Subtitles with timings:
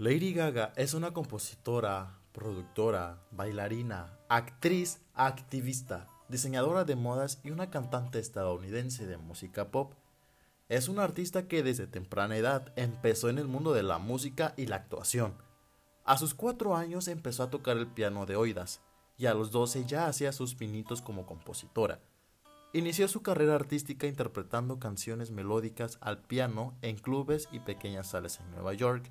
[0.00, 8.20] Lady Gaga es una compositora, productora, bailarina, actriz, activista, diseñadora de modas y una cantante
[8.20, 9.94] estadounidense de música pop.
[10.68, 14.66] Es una artista que desde temprana edad empezó en el mundo de la música y
[14.66, 15.34] la actuación.
[16.04, 18.80] A sus cuatro años empezó a tocar el piano de oídas
[19.16, 21.98] y a los doce ya hacía sus pinitos como compositora.
[22.72, 28.52] Inició su carrera artística interpretando canciones melódicas al piano en clubes y pequeñas salas en
[28.52, 29.10] Nueva York,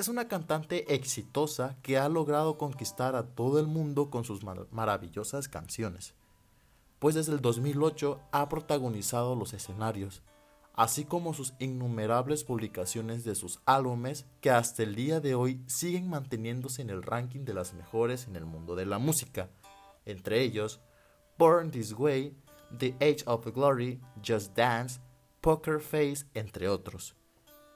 [0.00, 5.46] es una cantante exitosa que ha logrado conquistar a todo el mundo con sus maravillosas
[5.46, 6.14] canciones,
[6.98, 10.22] pues desde el 2008 ha protagonizado los escenarios,
[10.74, 16.08] así como sus innumerables publicaciones de sus álbumes que hasta el día de hoy siguen
[16.08, 19.50] manteniéndose en el ranking de las mejores en el mundo de la música,
[20.06, 20.80] entre ellos
[21.36, 22.34] Born This Way,
[22.78, 24.98] The Age of Glory, Just Dance,
[25.42, 27.19] Poker Face, entre otros.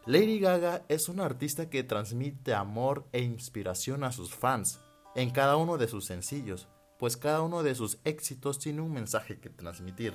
[0.06, 4.78] Lady Gaga es una artista que transmite amor e inspiración a sus fans
[5.14, 9.40] en cada uno de sus sencillos, pues cada uno de sus éxitos tiene un mensaje
[9.40, 10.14] que transmitir.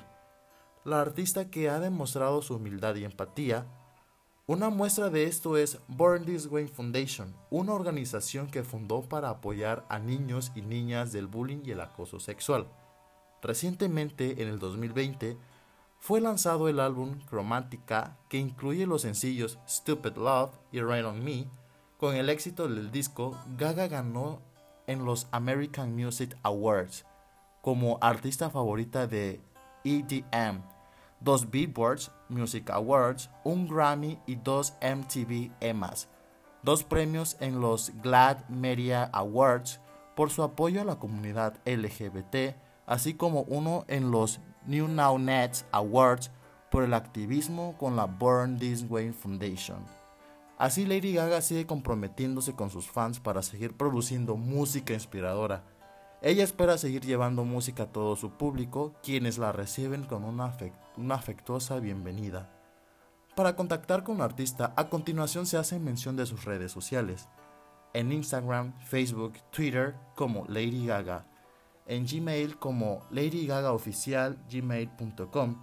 [0.86, 3.66] La artista que ha demostrado su humildad y empatía,
[4.46, 9.88] una muestra de esto es Born This Way Foundation, una organización que fundó para apoyar
[9.90, 12.68] a niños y niñas del bullying y el acoso sexual.
[13.42, 15.36] Recientemente, en el 2020,
[16.00, 21.48] fue lanzado el álbum Chromatica, que incluye los sencillos Stupid Love y Right on Me.
[21.98, 24.42] Con el éxito del disco, Gaga ganó
[24.88, 27.06] en los American Music Awards
[27.62, 29.42] como artista favorita de
[29.84, 30.62] EDM,
[31.20, 36.08] dos Billboards Music Awards, un Grammy y dos MTV EMAs,
[36.64, 39.82] dos premios en los Glad Media Awards
[40.16, 42.56] por su apoyo a la comunidad LGBT,
[42.86, 46.32] así como uno en los New Now Nets Awards
[46.70, 49.84] por el activismo con la Born This Way Foundation.
[50.58, 55.64] Así Lady Gaga sigue comprometiéndose con sus fans para seguir produciendo música inspiradora.
[56.22, 60.56] Ella espera seguir llevando música a todo su público, quienes la reciben con una,
[60.98, 62.50] una afectuosa bienvenida.
[63.36, 67.30] Para contactar con un artista, a continuación se hace mención de sus redes sociales.
[67.94, 71.26] En Instagram, Facebook, Twitter como Lady Gaga
[71.90, 75.56] en Gmail como ladygagaoficial.gmail.com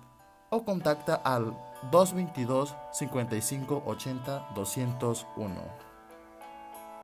[0.51, 1.57] o contacta al
[1.91, 5.86] 222 55 80 201.